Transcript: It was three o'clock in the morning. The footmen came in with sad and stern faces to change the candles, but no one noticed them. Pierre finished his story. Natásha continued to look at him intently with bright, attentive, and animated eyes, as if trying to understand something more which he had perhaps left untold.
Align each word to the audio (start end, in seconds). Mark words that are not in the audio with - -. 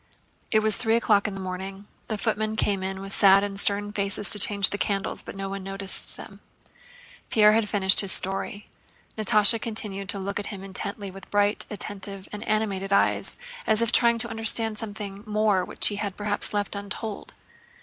It 0.51 0.61
was 0.61 0.77
three 0.77 0.95
o'clock 0.95 1.27
in 1.27 1.35
the 1.35 1.39
morning. 1.39 1.85
The 2.07 2.17
footmen 2.17 2.55
came 2.55 2.81
in 2.81 3.01
with 3.01 3.13
sad 3.13 3.43
and 3.43 3.59
stern 3.59 3.93
faces 3.93 4.31
to 4.31 4.39
change 4.39 4.71
the 4.71 4.79
candles, 4.79 5.21
but 5.21 5.35
no 5.35 5.47
one 5.47 5.61
noticed 5.61 6.17
them. 6.17 6.39
Pierre 7.29 7.61
finished 7.61 7.99
his 7.99 8.11
story. 8.11 8.67
Natásha 9.15 9.61
continued 9.61 10.09
to 10.09 10.17
look 10.17 10.39
at 10.39 10.47
him 10.47 10.63
intently 10.63 11.11
with 11.11 11.29
bright, 11.29 11.67
attentive, 11.69 12.27
and 12.33 12.43
animated 12.47 12.91
eyes, 12.91 13.37
as 13.67 13.79
if 13.83 13.91
trying 13.91 14.17
to 14.17 14.27
understand 14.27 14.79
something 14.79 15.23
more 15.27 15.63
which 15.63 15.85
he 15.89 15.97
had 15.97 16.17
perhaps 16.17 16.51
left 16.51 16.75
untold. 16.75 17.35